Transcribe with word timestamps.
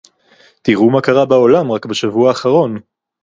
תראו 0.61 0.89
מה 0.89 1.01
קרה 1.01 1.25
בעולם 1.25 1.71
רק 1.71 1.85
בשבוע 1.85 2.29
האחרון 2.29 2.79